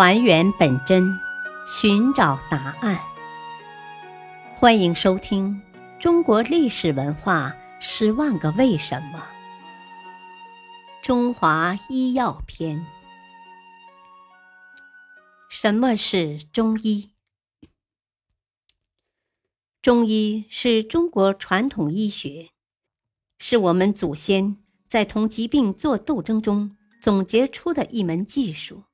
[0.00, 1.18] 还原本真，
[1.66, 3.00] 寻找答案。
[4.54, 5.60] 欢迎收听
[6.00, 9.18] 《中国历史文化十万个为什么》——
[11.02, 12.86] 中华医药篇。
[15.50, 17.10] 什么是中医？
[19.82, 22.50] 中医是中国传统医学，
[23.40, 28.84] 是我们祖先在同疾病做斗争中总结出的一门技术。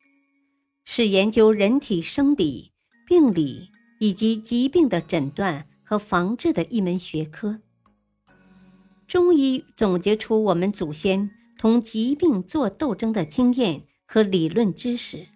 [0.84, 2.72] 是研究人体生理、
[3.06, 7.60] 病理以及疾病的诊断和防治的一门学科。
[9.08, 15.26] 中医总结出我们祖先同疾病作斗争的经验和理论知识，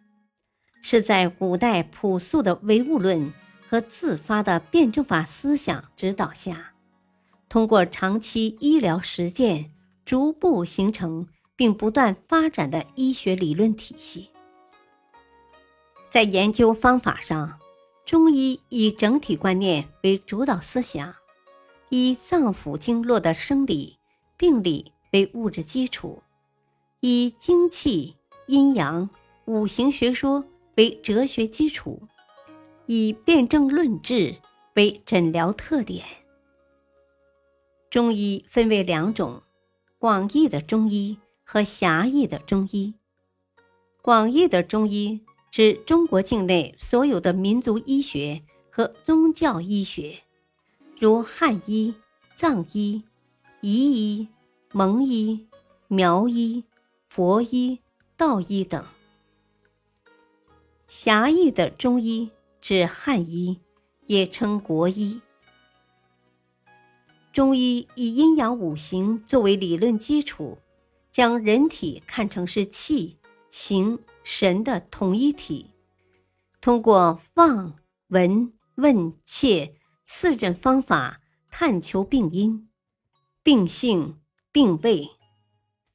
[0.82, 3.32] 是在古代朴素的唯物论
[3.68, 6.74] 和自发的辩证法思想指导下，
[7.48, 9.70] 通过长期医疗实践，
[10.04, 11.26] 逐步形成
[11.56, 14.30] 并不断发展的医学理论体系。
[16.10, 17.58] 在研究方法上，
[18.06, 21.14] 中医以整体观念为主导思想，
[21.90, 23.98] 以脏腑经络的生理、
[24.38, 26.22] 病理为物质基础，
[27.00, 29.10] 以精气、阴阳、
[29.44, 30.44] 五行学说
[30.76, 32.00] 为哲学基础，
[32.86, 34.36] 以辨证论治
[34.76, 36.04] 为诊疗特点。
[37.90, 39.42] 中医分为两种：
[39.98, 42.94] 广义的中医和狭义的中医。
[44.00, 45.20] 广义的中医。
[45.58, 50.22] 指中国境内所有的民族医学和宗教医学，
[51.00, 51.96] 如汉医、
[52.36, 53.02] 藏医、
[53.62, 54.28] 彝医、
[54.70, 55.48] 蒙医、
[55.88, 56.62] 苗医、
[57.08, 57.80] 佛医、
[58.16, 58.84] 道医等。
[60.86, 63.58] 狭义的中医指汉医，
[64.06, 65.20] 也称国医。
[67.32, 70.58] 中医以阴阳五行作为理论基础，
[71.10, 73.16] 将人体看成是气。
[73.60, 75.72] 形神的统一体，
[76.60, 77.74] 通过望、
[78.06, 79.74] 闻、问、切
[80.06, 82.70] 四诊方法探求病因、
[83.42, 84.20] 病性、
[84.52, 85.10] 病位，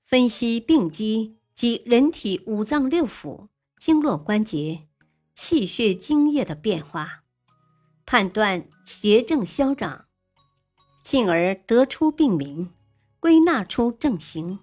[0.06, 4.90] 分析病机及人体五脏六腑、经络关节、
[5.34, 7.24] 气血津液的变化，
[8.06, 10.08] 判断邪正消长，
[11.02, 12.74] 进而得出病名，
[13.22, 14.60] 归纳出症型。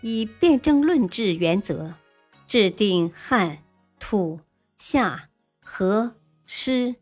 [0.00, 1.94] 以辨证论治原则，
[2.46, 3.58] 制定汗、
[3.98, 4.40] 吐、
[4.78, 5.28] 下、
[5.62, 6.14] 和、
[6.44, 6.94] 湿、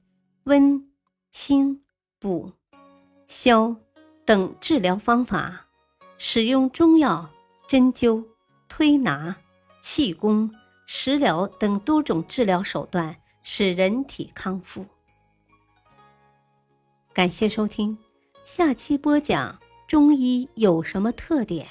[0.45, 0.89] 温、
[1.31, 1.83] 清、
[2.19, 2.53] 补、
[3.29, 3.77] 消
[4.25, 5.67] 等治疗方法，
[6.17, 7.31] 使用中药、
[7.69, 8.25] 针灸、
[8.69, 9.37] 推拿、
[9.81, 10.51] 气功、
[10.87, 14.87] 食疗等多种治疗手段，使人体康复。
[17.13, 17.99] 感谢收听，
[18.45, 21.69] 下期播讲中医有什么特点。